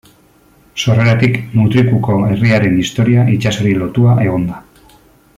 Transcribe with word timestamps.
Sorreratik 0.83 1.35
Mutrikuko 1.59 2.15
herriaren 2.29 2.79
historia 2.85 3.27
itsasoari 3.35 3.75
lotua 3.83 4.17
egon 4.29 4.49
da. 4.53 4.57